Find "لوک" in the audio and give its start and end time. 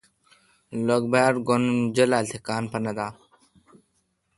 0.85-1.03